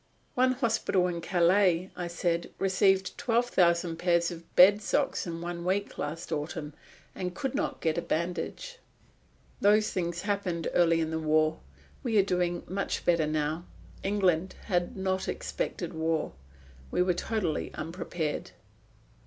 "One 0.33 0.53
hospital 0.53 1.05
in 1.07 1.21
Calais," 1.21 1.91
I 1.95 2.07
said, 2.07 2.49
"received 2.57 3.15
twelve 3.19 3.49
thousand 3.49 3.97
pairs 3.97 4.31
of 4.31 4.55
bed 4.55 4.81
socks 4.81 5.27
in 5.27 5.41
one 5.41 5.63
week 5.63 5.95
last 5.99 6.31
autumn, 6.31 6.73
and 7.13 7.35
could 7.35 7.53
not 7.53 7.81
get 7.81 7.99
a 7.99 8.01
bandage." 8.01 8.79
"Those 9.59 9.91
things 9.93 10.23
happened 10.23 10.67
early 10.73 11.01
in 11.01 11.11
the 11.11 11.19
war. 11.19 11.59
We 12.01 12.17
are 12.17 12.23
doing 12.23 12.63
much 12.67 13.05
better 13.05 13.27
now. 13.27 13.65
England 14.01 14.55
had 14.65 14.97
not 14.97 15.27
expected 15.27 15.93
war. 15.93 16.31
We 16.89 17.03
were 17.03 17.13
totally 17.13 17.71
unprepared." 17.75 18.49